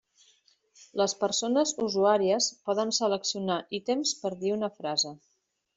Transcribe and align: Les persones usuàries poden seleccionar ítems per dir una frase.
Les 1.01 1.13
persones 1.23 1.73
usuàries 1.89 2.49
poden 2.71 2.97
seleccionar 3.01 3.61
ítems 3.83 4.19
per 4.25 4.35
dir 4.45 4.57
una 4.61 4.77
frase. 4.81 5.19